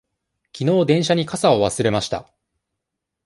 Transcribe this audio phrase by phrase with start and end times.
[0.51, 2.27] きのう電車に傘を忘れました。